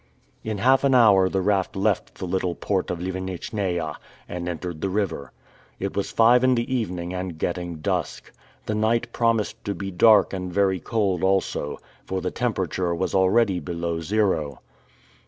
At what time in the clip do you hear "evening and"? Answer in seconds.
6.75-7.37